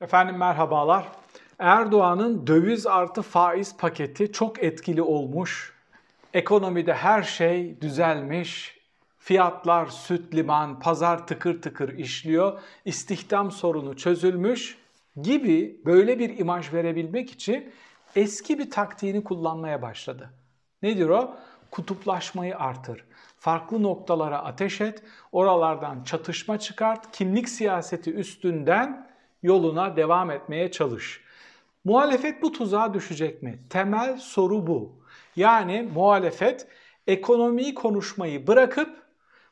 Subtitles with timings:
[0.00, 1.08] Efendim merhabalar.
[1.58, 5.74] Erdoğan'ın döviz artı faiz paketi çok etkili olmuş.
[6.34, 8.78] Ekonomide her şey düzelmiş.
[9.18, 12.60] Fiyatlar süt liman, pazar tıkır tıkır işliyor.
[12.84, 14.78] İstihdam sorunu çözülmüş
[15.22, 17.72] gibi böyle bir imaj verebilmek için
[18.16, 20.30] eski bir taktiğini kullanmaya başladı.
[20.82, 21.36] Nedir o?
[21.70, 23.04] Kutuplaşmayı artır.
[23.38, 25.02] Farklı noktalara ateş et,
[25.32, 29.05] oralardan çatışma çıkart, kimlik siyaseti üstünden
[29.46, 31.20] yoluna devam etmeye çalış.
[31.84, 33.58] Muhalefet bu tuzağa düşecek mi?
[33.70, 34.92] Temel soru bu.
[35.36, 36.66] Yani muhalefet
[37.06, 38.96] ekonomiyi konuşmayı bırakıp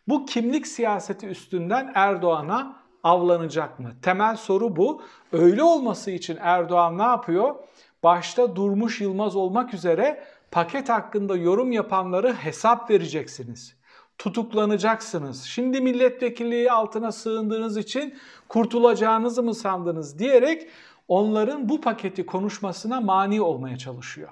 [0.08, 3.92] bu kimlik siyaseti üstünden Erdoğan'a avlanacak mı?
[4.02, 5.02] Temel soru bu.
[5.32, 7.54] Öyle olması için Erdoğan ne yapıyor?
[8.02, 13.76] Başta Durmuş Yılmaz olmak üzere paket hakkında yorum yapanları hesap vereceksiniz.
[14.18, 15.42] Tutuklanacaksınız.
[15.42, 18.14] Şimdi milletvekilliği altına sığındığınız için
[18.48, 20.68] kurtulacağınızı mı sandınız diyerek
[21.08, 24.28] onların bu paketi konuşmasına mani olmaya çalışıyor.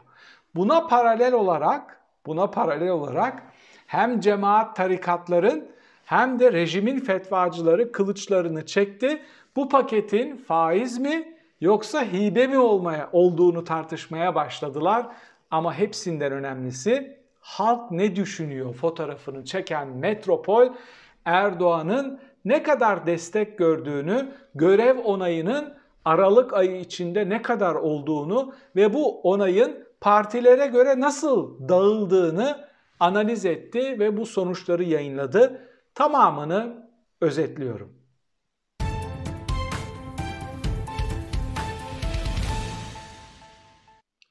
[0.54, 3.42] Buna paralel olarak, buna paralel olarak
[3.86, 5.68] hem cemaat tarikatların
[6.04, 9.22] hem de rejimin fetvacıları kılıçlarını çekti.
[9.56, 15.06] Bu paketin faiz mi yoksa hibe mi olmaya olduğunu tartışmaya başladılar.
[15.50, 20.68] Ama hepsinden önemlisi halk ne düşünüyor fotoğrafını çeken Metropol
[21.24, 29.20] Erdoğan'ın ne kadar destek gördüğünü, görev onayının Aralık ayı içinde ne kadar olduğunu ve bu
[29.20, 32.68] onayın partilere göre nasıl dağıldığını
[33.00, 35.68] analiz etti ve bu sonuçları yayınladı.
[35.94, 36.88] Tamamını
[37.20, 37.92] özetliyorum.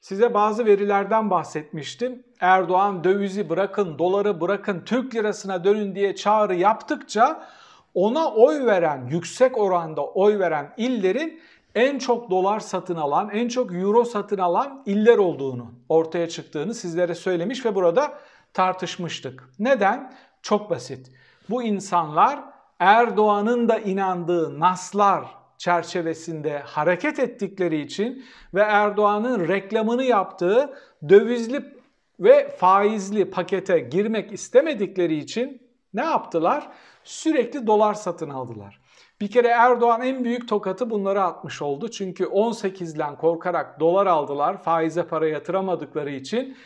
[0.00, 2.24] Size bazı verilerden bahsetmiştim.
[2.42, 7.48] Erdoğan dövizi bırakın, doları bırakın, Türk lirasına dönün diye çağrı yaptıkça
[7.94, 11.40] ona oy veren, yüksek oranda oy veren illerin
[11.74, 17.14] en çok dolar satın alan, en çok euro satın alan iller olduğunu ortaya çıktığını sizlere
[17.14, 18.18] söylemiş ve burada
[18.54, 19.48] tartışmıştık.
[19.58, 20.12] Neden?
[20.42, 21.10] Çok basit.
[21.50, 22.40] Bu insanlar
[22.78, 25.24] Erdoğan'ın da inandığı naslar
[25.58, 28.24] çerçevesinde hareket ettikleri için
[28.54, 30.74] ve Erdoğan'ın reklamını yaptığı
[31.08, 31.81] dövizli
[32.20, 35.62] ve faizli pakete girmek istemedikleri için
[35.94, 36.68] ne yaptılar?
[37.04, 38.80] Sürekli dolar satın aldılar.
[39.20, 41.90] Bir kere Erdoğan en büyük tokatı bunlara atmış oldu.
[41.90, 46.56] Çünkü 18'den korkarak dolar aldılar faize para yatıramadıkları için.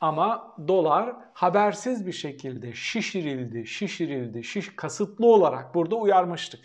[0.00, 6.60] Ama dolar habersiz bir şekilde şişirildi, şişirildi, şiş, kasıtlı olarak burada uyarmıştık.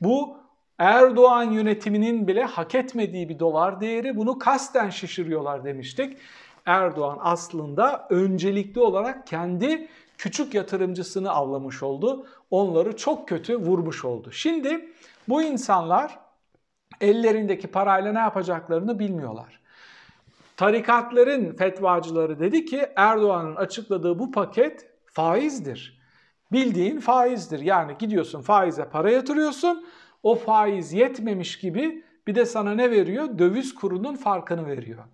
[0.00, 0.36] Bu
[0.78, 6.16] Erdoğan yönetiminin bile hak etmediği bir dolar değeri bunu kasten şişiriyorlar demiştik.
[6.66, 9.88] Erdoğan aslında öncelikli olarak kendi
[10.18, 12.26] küçük yatırımcısını avlamış oldu.
[12.50, 14.32] Onları çok kötü vurmuş oldu.
[14.32, 14.88] Şimdi
[15.28, 16.18] bu insanlar
[17.00, 19.60] ellerindeki parayla ne yapacaklarını bilmiyorlar.
[20.56, 26.00] Tarikatların fetvacıları dedi ki Erdoğan'ın açıkladığı bu paket faizdir.
[26.52, 27.60] Bildiğin faizdir.
[27.60, 29.86] Yani gidiyorsun faize para yatırıyorsun.
[30.22, 33.38] O faiz yetmemiş gibi bir de sana ne veriyor?
[33.38, 35.04] Döviz kurunun farkını veriyor.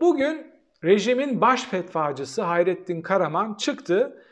[0.00, 0.52] Bugün
[0.84, 4.24] rejimin baş fetvacısı Hayrettin Karaman çıktı.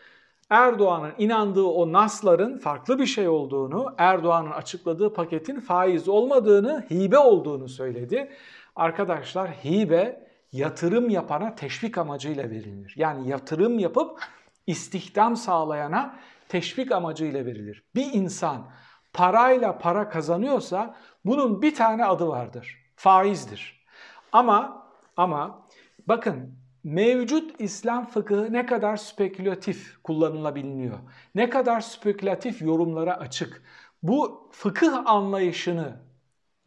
[0.51, 7.69] Erdoğan'ın inandığı o nasların farklı bir şey olduğunu, Erdoğan'ın açıkladığı paketin faiz olmadığını, hibe olduğunu
[7.69, 8.31] söyledi.
[8.77, 12.95] Arkadaşlar hibe yatırım yapana teşvik amacıyla verilir.
[12.97, 14.21] Yani yatırım yapıp
[14.67, 16.19] istihdam sağlayana
[16.49, 17.85] teşvik amacıyla verilir.
[17.95, 18.67] Bir insan
[19.13, 22.77] parayla para kazanıyorsa bunun bir tane adı vardır.
[22.97, 23.87] Faizdir.
[24.33, 24.88] Ama
[25.19, 25.67] ama
[26.07, 30.99] bakın mevcut İslam fıkıhı ne kadar spekülatif kullanılabiliyor.
[31.35, 33.63] Ne kadar spekülatif yorumlara açık.
[34.03, 36.01] Bu fıkıh anlayışını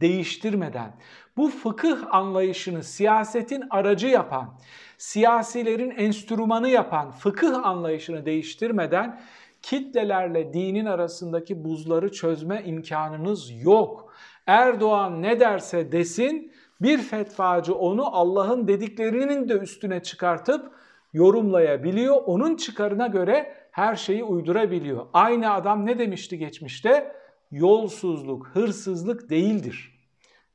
[0.02, 0.96] değiştirmeden,
[1.38, 4.60] bu fıkıh anlayışını siyasetin aracı yapan,
[4.98, 9.22] siyasilerin enstrümanı yapan fıkıh anlayışını değiştirmeden
[9.62, 14.14] kitlelerle dinin arasındaki buzları çözme imkanınız yok.
[14.48, 20.72] Erdoğan ne derse desin bir fetvacı onu Allah'ın dediklerinin de üstüne çıkartıp
[21.14, 22.16] yorumlayabiliyor.
[22.26, 25.06] Onun çıkarına göre her şeyi uydurabiliyor.
[25.14, 27.16] Aynı adam ne demişti geçmişte?
[27.52, 30.00] Yolsuzluk, hırsızlık değildir.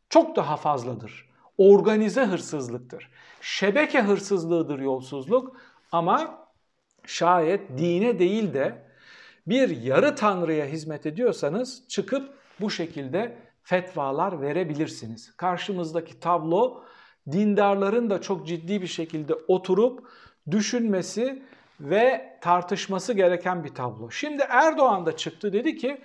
[0.09, 1.31] Çok daha fazladır.
[1.59, 3.11] Organize hırsızlıktır.
[3.41, 5.57] Şebeke hırsızlığıdır yolsuzluk
[5.93, 6.49] ama
[7.07, 8.87] şayet dine değil de
[9.47, 15.37] bir yarı tanrıya hizmet ediyorsanız çıkıp bu şekilde fetvalar verebilirsiniz.
[15.37, 16.85] Karşımızdaki tablo
[17.33, 20.09] dindarların da çok ciddi bir şekilde oturup
[20.51, 21.43] düşünmesi
[21.81, 24.11] ve tartışması gereken bir tablo.
[24.11, 26.01] Şimdi Erdoğan da çıktı dedi ki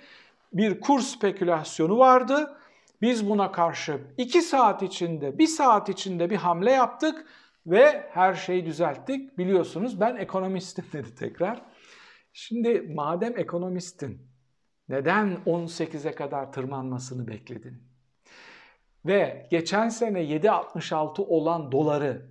[0.52, 2.56] bir kur spekülasyonu vardı.
[3.02, 7.26] Biz buna karşı 2 saat içinde, 1 saat içinde bir hamle yaptık
[7.66, 9.38] ve her şeyi düzelttik.
[9.38, 11.62] Biliyorsunuz ben ekonomistim dedi tekrar.
[12.32, 14.31] Şimdi madem ekonomistin
[14.88, 17.82] neden 18'e kadar tırmanmasını bekledin?
[19.06, 22.26] Ve geçen sene 7.66 olan doları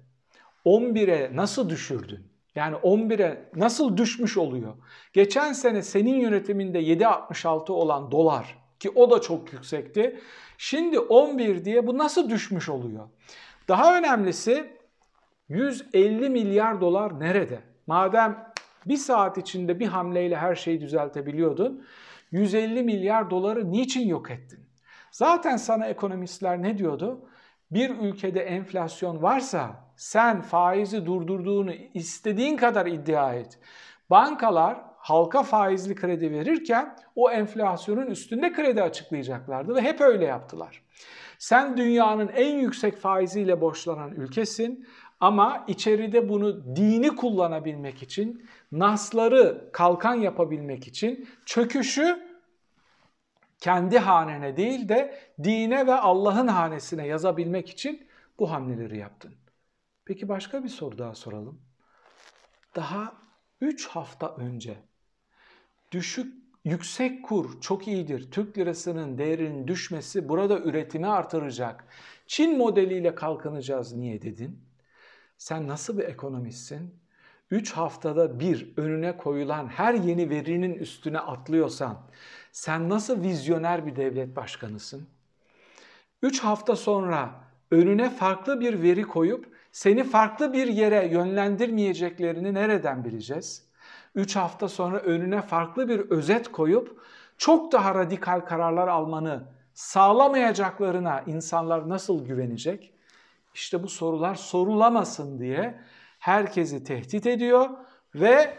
[0.65, 2.31] 11'e nasıl düşürdün?
[2.56, 4.74] Yani 11'e nasıl düşmüş oluyor?
[5.13, 10.19] Geçen sene senin yönetiminde 7.66 olan dolar ki o da çok yüksekti.
[10.57, 13.09] Şimdi 11 diye bu nasıl düşmüş oluyor?
[13.68, 14.74] Daha önemlisi
[15.50, 17.59] 150 milyar dolar nerede?
[17.88, 18.53] Madem
[18.86, 21.86] bir saat içinde bir hamleyle her şeyi düzeltebiliyordun,
[22.31, 24.60] 150 milyar doları niçin yok ettin?
[25.12, 27.30] Zaten sana ekonomistler ne diyordu?
[27.72, 33.60] Bir ülkede enflasyon varsa sen faizi durdurduğunu istediğin kadar iddia et.
[34.10, 40.84] Bankalar halka faizli kredi verirken o enflasyonun üstünde kredi açıklayacaklardı ve hep öyle yaptılar.
[41.39, 44.88] Sen dünyanın en yüksek faiziyle borçlanan ülkesin
[45.21, 52.31] ama içeride bunu dini kullanabilmek için, nasları kalkan yapabilmek için çöküşü
[53.59, 58.07] kendi hanene değil de dine ve Allah'ın hanesine yazabilmek için
[58.39, 59.35] bu hamleleri yaptın.
[60.06, 61.62] Peki başka bir soru daha soralım.
[62.75, 63.13] Daha
[63.62, 64.77] 3 hafta önce
[65.91, 68.31] düşük yüksek kur çok iyidir.
[68.31, 71.85] Türk lirasının değerinin düşmesi burada üretimi artıracak.
[72.27, 74.70] Çin modeliyle kalkınacağız niye dedin?
[75.41, 76.95] Sen nasıl bir ekonomistsin?
[77.51, 81.97] 3 haftada bir önüne koyulan her yeni verinin üstüne atlıyorsan
[82.51, 85.07] sen nasıl vizyoner bir devlet başkanısın?
[86.21, 87.29] 3 hafta sonra
[87.71, 93.65] önüne farklı bir veri koyup seni farklı bir yere yönlendirmeyeceklerini nereden bileceğiz?
[94.15, 97.01] 3 hafta sonra önüne farklı bir özet koyup
[97.38, 99.43] çok daha radikal kararlar almanı
[99.73, 102.93] sağlamayacaklarına insanlar nasıl güvenecek?
[103.53, 105.81] İşte bu sorular sorulamasın diye
[106.19, 107.69] herkesi tehdit ediyor
[108.15, 108.57] ve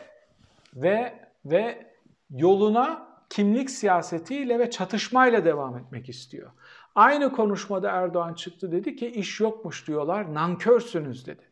[0.75, 1.93] ve ve
[2.31, 6.51] yoluna kimlik siyasetiyle ve çatışmayla devam etmek istiyor.
[6.95, 11.43] Aynı konuşmada Erdoğan çıktı dedi ki iş yokmuş diyorlar, nankörsünüz dedi.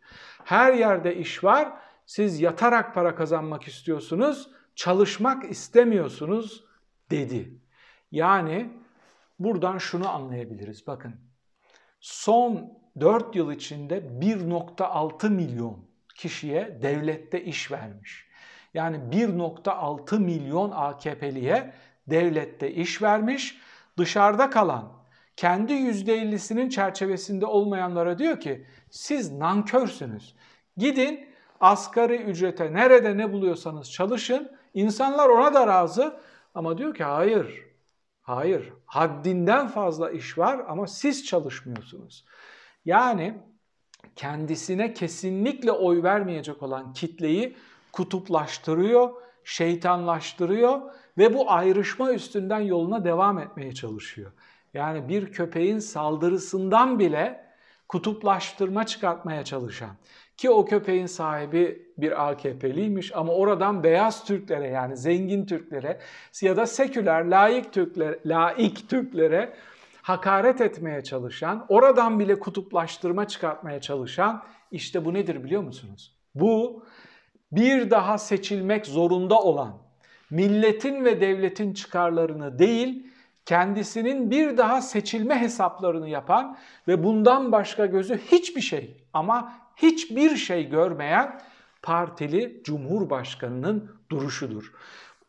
[0.45, 1.73] Her yerde iş var,
[2.07, 6.65] siz yatarak para kazanmak istiyorsunuz, çalışmak istemiyorsunuz
[7.11, 7.55] dedi.
[8.13, 8.71] Yani
[9.39, 11.15] buradan şunu anlayabiliriz bakın.
[12.01, 15.79] Son 4 yıl içinde 1.6 milyon
[16.15, 18.27] kişiye devlette iş vermiş.
[18.75, 21.73] Yani 1.6 milyon AKP'liye
[22.07, 23.59] devlette iş vermiş.
[23.99, 24.93] Dışarıda kalan,
[25.37, 30.35] kendi %50'sinin çerçevesinde olmayanlara diyor ki siz nankörsünüz.
[30.77, 31.29] Gidin
[31.61, 34.53] asgari ücrete nerede ne buluyorsanız çalışın.
[34.75, 36.21] İnsanlar ona da razı
[36.55, 37.65] ama diyor ki hayır,
[38.23, 42.25] hayır haddinden fazla iş var ama siz çalışmıyorsunuz.
[42.85, 43.35] Yani
[44.17, 47.57] kendisine kesinlikle oy vermeyecek olan kitleyi
[47.93, 49.11] kutuplaştırıyor,
[49.45, 50.81] şeytanlaştırıyor
[51.19, 54.33] ve bu ayrışma üstünden yoluna devam etmeye çalışıyor.
[54.75, 57.51] Yani bir köpeğin saldırısından bile
[57.89, 59.91] kutuplaştırma çıkartmaya çalışan
[60.37, 66.01] ki o köpeğin sahibi bir AKP'liymiş ama oradan beyaz Türklere yani zengin Türklere
[66.43, 69.53] ya da seküler laik Türklere, laik Türklere
[70.03, 76.17] hakaret etmeye çalışan, oradan bile kutuplaştırma çıkartmaya çalışan işte bu nedir biliyor musunuz?
[76.35, 76.85] Bu
[77.53, 79.79] bir daha seçilmek zorunda olan,
[80.31, 83.07] milletin ve devletin çıkarlarını değil,
[83.47, 86.57] kendisinin bir daha seçilme hesaplarını yapan
[86.89, 91.41] ve bundan başka gözü hiçbir şey ama hiçbir şey görmeyen
[91.83, 94.73] partili cumhurbaşkanının duruşudur.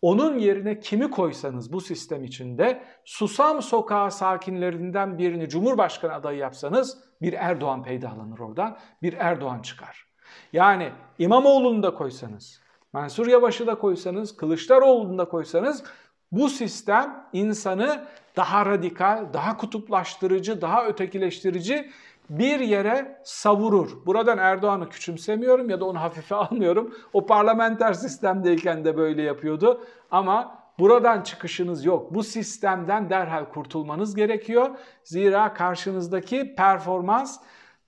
[0.02, 7.34] Onun yerine kimi koysanız bu sistem içinde Susam sokağı sakinlerinden birini Cumhurbaşkanı adayı yapsanız bir
[7.34, 10.06] Erdoğan peydalanır oradan, bir Erdoğan çıkar.
[10.54, 12.62] Yani İmamoğlu'nu da koysanız,
[12.94, 15.84] Mansur Yavaş'ı da koysanız, Kılıçdaroğlu'nu da koysanız
[16.32, 21.92] bu sistem insanı daha radikal, daha kutuplaştırıcı, daha ötekileştirici
[22.32, 24.06] bir yere savurur.
[24.06, 26.96] Buradan Erdoğan'ı küçümsemiyorum ya da onu hafife almıyorum.
[27.14, 29.86] O parlamenter sistemdeyken de böyle yapıyordu.
[30.12, 32.14] Ama buradan çıkışınız yok.
[32.14, 34.70] Bu sistemden derhal kurtulmanız gerekiyor.
[35.04, 37.40] Zira karşınızdaki performans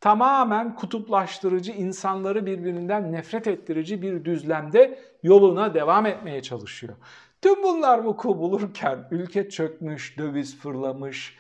[0.02, 6.94] tamamen kutuplaştırıcı, insanları birbirinden nefret ettirici bir düzlemde yoluna devam etmeye çalışıyor.
[7.42, 11.38] Tüm bunlar vuku bulurken ülke çökmüş, döviz fırlamış,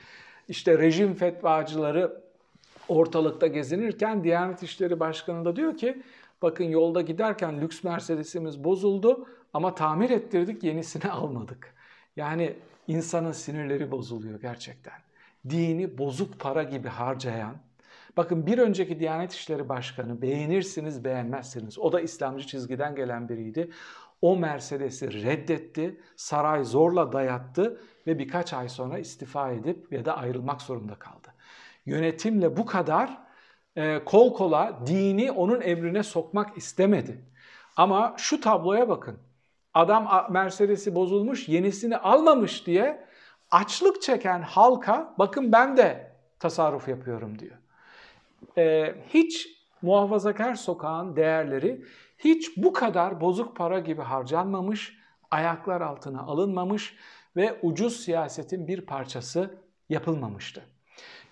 [0.47, 2.22] işte rejim fetvacıları
[2.87, 6.01] ortalıkta gezinirken Diyanet İşleri Başkanı da diyor ki
[6.41, 11.73] bakın yolda giderken lüks Mercedes'imiz bozuldu ama tamir ettirdik yenisini almadık.
[12.15, 12.55] Yani
[12.87, 14.93] insanın sinirleri bozuluyor gerçekten.
[15.49, 17.55] dini bozuk para gibi harcayan,
[18.17, 23.71] bakın bir önceki Diyanet İşleri Başkanı beğenirsiniz beğenmezsiniz, o da İslamcı çizgiden gelen biriydi.
[24.21, 30.61] O Mercedes'i reddetti, saray zorla dayattı ve birkaç ay sonra istifa edip ya da ayrılmak
[30.61, 31.32] zorunda kaldı.
[31.85, 33.17] Yönetimle bu kadar
[33.75, 37.25] e, kol kola dini onun emrine sokmak istemedi.
[37.77, 39.17] Ama şu tabloya bakın.
[39.73, 43.05] Adam Mercedes'i bozulmuş, yenisini almamış diye
[43.51, 47.57] açlık çeken halka bakın ben de tasarruf yapıyorum diyor.
[48.57, 49.47] Ee, hiç
[49.81, 51.85] muhafazakar sokağın değerleri
[52.17, 54.97] hiç bu kadar bozuk para gibi harcanmamış,
[55.31, 56.95] ayaklar altına alınmamış
[57.35, 59.55] ve ucuz siyasetin bir parçası
[59.89, 60.63] yapılmamıştı.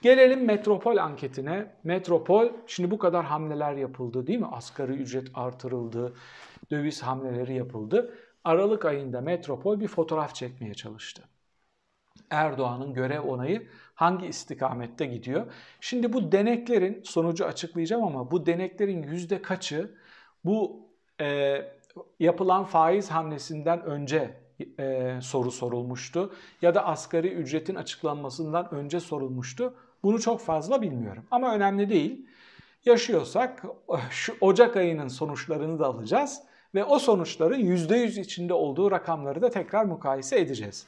[0.02, 1.76] Gelelim metropol anketine.
[1.84, 4.48] Metropol, şimdi bu kadar hamleler yapıldı değil mi?
[4.52, 6.14] Asgari ücret artırıldı,
[6.72, 8.18] döviz hamleleri yapıldı.
[8.44, 11.24] Aralık ayında Metropol bir fotoğraf çekmeye çalıştı.
[12.30, 15.54] Erdoğan'ın görev onayı hangi istikamette gidiyor?
[15.82, 19.96] Şimdi bu deneklerin sonucu açıklayacağım ama bu deneklerin yüzde kaçı
[20.46, 20.88] bu
[21.22, 21.58] e,
[22.20, 24.42] yapılan faiz hamlesinden önce
[24.80, 29.74] e, soru sorulmuştu ya da asgari ücretin açıklanmasından önce sorulmuştu.
[30.04, 32.28] Bunu çok fazla bilmiyorum ama önemli değil.
[32.86, 33.66] Yaşıyorsak
[34.10, 36.40] şu Ocak ayının sonuçlarını da alacağız
[36.76, 40.88] ve o sonuçların %100 içinde olduğu rakamları da tekrar mukayese edeceğiz.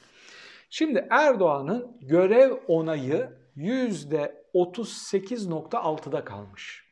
[0.70, 6.84] Şimdi Erdoğan'ın görev onayı %38.6'da kalmış.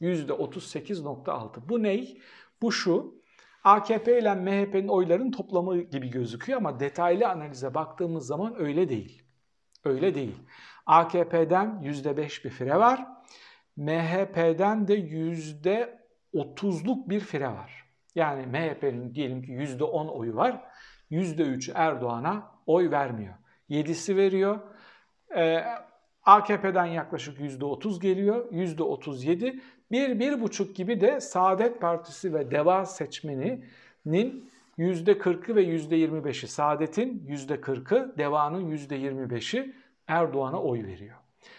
[0.00, 1.68] %38.6.
[1.68, 2.20] Bu ney?
[2.62, 3.20] Bu şu.
[3.64, 9.22] AKP ile MHP'nin oyların toplamı gibi gözüküyor ama detaylı analize baktığımız zaman öyle değil.
[9.84, 10.36] Öyle değil.
[10.86, 13.06] AKP'den %5 bir fire var.
[13.76, 14.98] MHP'den de
[16.34, 17.86] %30'luk bir fire var.
[18.14, 20.60] Yani MHP'nin diyelim ki %10 oyu var.
[21.10, 23.34] %3 Erdoğan'a oy vermiyor.
[23.70, 24.60] 7'si veriyor.
[25.36, 25.64] Ee,
[26.24, 28.52] AKP'den yaklaşık %30 geliyor.
[28.52, 29.60] %37.
[29.90, 33.64] Bir, bir buçuk gibi de Saadet Partisi ve Deva seçmeninin
[34.78, 36.48] %40'ı ve %25'i.
[36.48, 39.74] Saadet'in %40'ı, Deva'nın %25'i
[40.10, 41.16] Erdoğan'a oy veriyor.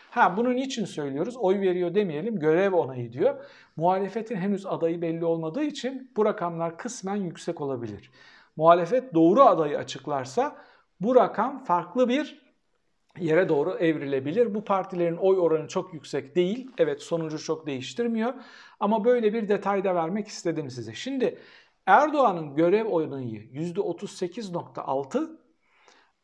[0.09, 1.37] Ha bunu niçin söylüyoruz?
[1.37, 3.45] Oy veriyor demeyelim, görev onayı diyor.
[3.75, 8.11] Muhalefetin henüz adayı belli olmadığı için bu rakamlar kısmen yüksek olabilir.
[8.55, 10.55] Muhalefet doğru adayı açıklarsa
[10.99, 12.41] bu rakam farklı bir
[13.19, 14.55] yere doğru evrilebilir.
[14.55, 16.71] Bu partilerin oy oranı çok yüksek değil.
[16.77, 18.33] Evet sonucu çok değiştirmiyor.
[18.79, 20.93] Ama böyle bir detay da vermek istedim size.
[20.93, 21.39] Şimdi
[21.85, 25.37] Erdoğan'ın görev onayı %38.6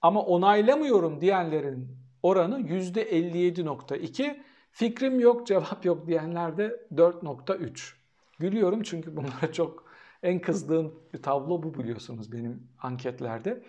[0.02, 4.44] ama onaylamıyorum diyenlerin oranı %57.2.
[4.72, 7.94] Fikrim yok, cevap yok diyenler de 4.3.
[8.40, 9.88] Gülüyorum çünkü bunlara çok
[10.24, 13.64] en kızdığım bir tablo bu biliyorsunuz benim anketlerde.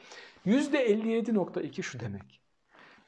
[0.47, 2.41] %57.2 şu demek.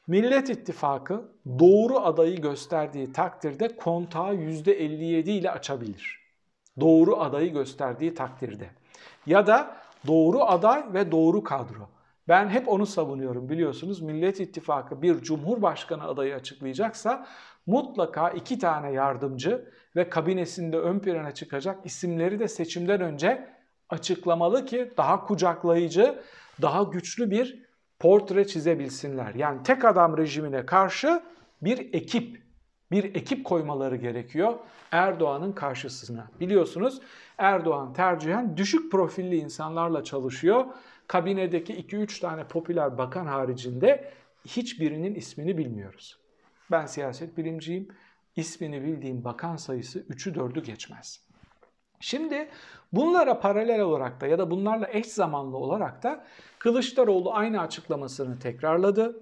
[0.07, 6.19] Millet İttifakı doğru adayı gösterdiği takdirde kontağı %57 ile açabilir.
[6.79, 8.69] Doğru adayı gösterdiği takdirde.
[9.25, 11.89] Ya da doğru aday ve doğru kadro.
[12.31, 14.01] Ben hep onu savunuyorum biliyorsunuz.
[14.01, 17.27] Millet İttifakı bir cumhurbaşkanı adayı açıklayacaksa
[17.65, 23.47] mutlaka iki tane yardımcı ve kabinesinde ön plana çıkacak isimleri de seçimden önce
[23.89, 26.21] açıklamalı ki daha kucaklayıcı,
[26.61, 27.63] daha güçlü bir
[27.99, 29.35] portre çizebilsinler.
[29.35, 31.21] Yani tek adam rejimine karşı
[31.61, 32.41] bir ekip,
[32.91, 34.53] bir ekip koymaları gerekiyor
[34.91, 36.27] Erdoğan'ın karşısına.
[36.39, 37.01] Biliyorsunuz
[37.37, 40.65] Erdoğan tercihen düşük profilli insanlarla çalışıyor
[41.11, 44.11] kabinedeki 2-3 tane popüler bakan haricinde
[44.45, 46.17] hiçbirinin ismini bilmiyoruz.
[46.71, 47.87] Ben siyaset bilimciyim.
[48.35, 51.21] İsmini bildiğim bakan sayısı 3'ü 4'ü geçmez.
[51.99, 52.49] Şimdi
[52.93, 56.25] bunlara paralel olarak da ya da bunlarla eş zamanlı olarak da
[56.59, 59.21] Kılıçdaroğlu aynı açıklamasını tekrarladı.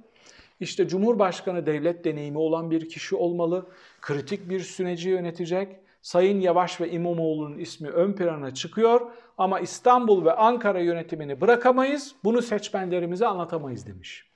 [0.59, 3.65] İşte Cumhurbaşkanı devlet deneyimi olan bir kişi olmalı,
[4.01, 10.33] kritik bir süreci yönetecek, Sayın Yavaş ve İmamoğlu'nun ismi ön plana çıkıyor ama İstanbul ve
[10.33, 14.31] Ankara yönetimini bırakamayız, bunu seçmenlerimize anlatamayız demiş.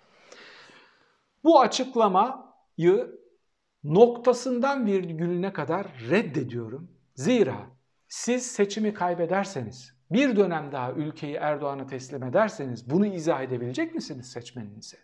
[1.43, 3.19] Bu açıklamayı
[3.83, 6.91] noktasından virgülüne kadar reddediyorum.
[7.15, 7.57] Zira
[8.07, 14.97] siz seçimi kaybederseniz, bir dönem daha ülkeyi Erdoğan'a teslim ederseniz bunu izah edebilecek misiniz seçmeninize?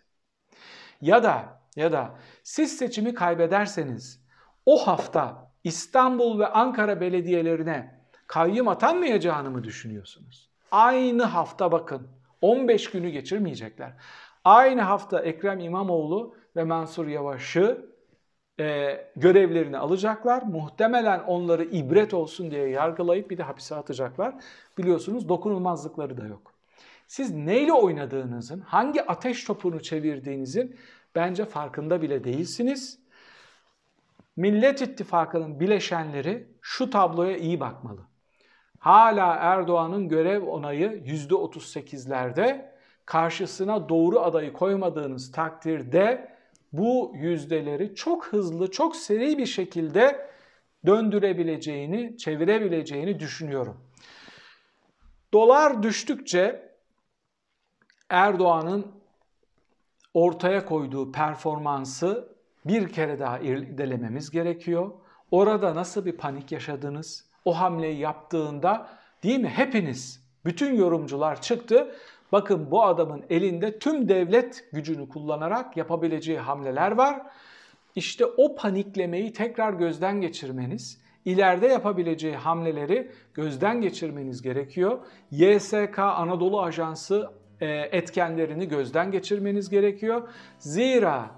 [1.00, 4.24] Ya da ya da siz seçimi kaybederseniz
[4.66, 7.99] o hafta İstanbul ve Ankara belediyelerine
[8.30, 10.50] kayyım atanmayacağını mı düşünüyorsunuz?
[10.70, 12.08] Aynı hafta bakın
[12.40, 13.92] 15 günü geçirmeyecekler.
[14.44, 17.90] Aynı hafta Ekrem İmamoğlu ve Mansur Yavaş'ı
[18.60, 20.42] e, görevlerini alacaklar.
[20.42, 24.34] Muhtemelen onları ibret olsun diye yargılayıp bir de hapise atacaklar.
[24.78, 26.52] Biliyorsunuz dokunulmazlıkları da yok.
[27.06, 30.76] Siz neyle oynadığınızın, hangi ateş topunu çevirdiğinizin
[31.14, 32.98] Bence farkında bile değilsiniz.
[34.36, 38.09] Millet İttifakı'nın bileşenleri şu tabloya iyi bakmalı.
[38.80, 42.70] Hala Erdoğan'ın görev onayı %38'lerde
[43.06, 46.34] karşısına doğru adayı koymadığınız takdirde
[46.72, 50.30] bu yüzdeleri çok hızlı, çok seri bir şekilde
[50.86, 53.76] döndürebileceğini, çevirebileceğini düşünüyorum.
[55.32, 56.72] Dolar düştükçe
[58.08, 58.86] Erdoğan'ın
[60.14, 62.28] ortaya koyduğu performansı
[62.64, 64.90] bir kere daha irdelememiz gerekiyor.
[65.30, 67.29] Orada nasıl bir panik yaşadınız?
[67.44, 68.86] O hamleyi yaptığında
[69.22, 69.48] değil mi?
[69.48, 71.94] Hepiniz, bütün yorumcular çıktı.
[72.32, 77.22] Bakın bu adamın elinde tüm devlet gücünü kullanarak yapabileceği hamleler var.
[77.94, 84.98] İşte o paniklemeyi tekrar gözden geçirmeniz, ileride yapabileceği hamleleri gözden geçirmeniz gerekiyor.
[85.30, 87.30] YSK Anadolu Ajansı
[87.60, 90.28] e, etkenlerini gözden geçirmeniz gerekiyor.
[90.58, 91.30] Zira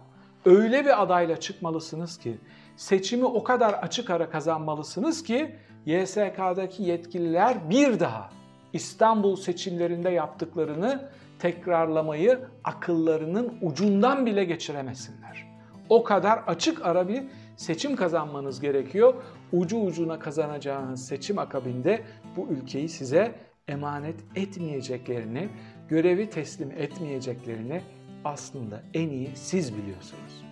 [0.44, 2.38] öyle bir adayla çıkmalısınız ki
[2.76, 5.56] seçimi o kadar açık ara kazanmalısınız ki
[5.86, 8.30] YSK'daki yetkililer bir daha
[8.72, 11.08] İstanbul seçimlerinde yaptıklarını
[11.38, 15.52] tekrarlamayı akıllarının ucundan bile geçiremesinler.
[15.88, 17.22] O kadar açık ara bir
[17.56, 19.14] seçim kazanmanız gerekiyor.
[19.52, 22.02] Ucu ucuna kazanacağınız seçim akabinde
[22.36, 23.34] bu ülkeyi size
[23.68, 25.48] emanet etmeyeceklerini,
[25.88, 27.82] görevi teslim etmeyeceklerini
[28.24, 30.44] aslında en iyi siz biliyorsunuz.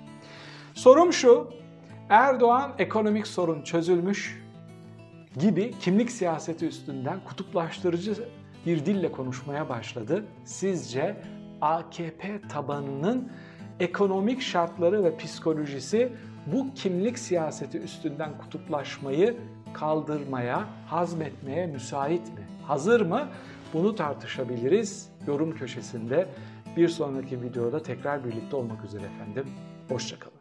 [0.74, 1.50] Sorum şu,
[2.08, 4.39] Erdoğan ekonomik sorun çözülmüş
[5.38, 8.14] gibi kimlik siyaseti üstünden kutuplaştırıcı
[8.66, 10.24] bir dille konuşmaya başladı.
[10.44, 11.16] Sizce
[11.60, 13.32] AKP tabanının
[13.80, 16.12] ekonomik şartları ve psikolojisi
[16.46, 19.36] bu kimlik siyaseti üstünden kutuplaşmayı
[19.74, 22.48] kaldırmaya, hazmetmeye müsait mi?
[22.66, 23.28] Hazır mı?
[23.72, 26.28] Bunu tartışabiliriz yorum köşesinde.
[26.76, 29.46] Bir sonraki videoda tekrar birlikte olmak üzere efendim.
[29.88, 30.39] Hoşçakalın.